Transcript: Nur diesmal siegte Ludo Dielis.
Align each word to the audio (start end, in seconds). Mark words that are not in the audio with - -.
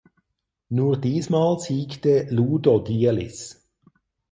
Nur 0.69 0.97
diesmal 0.99 1.59
siegte 1.59 2.25
Ludo 2.31 2.79
Dielis. 2.79 3.69